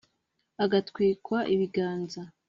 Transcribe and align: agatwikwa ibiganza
agatwikwa 0.63 1.39
ibiganza 1.53 2.21